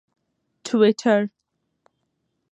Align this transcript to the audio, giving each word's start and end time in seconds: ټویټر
ټویټر 0.65 1.21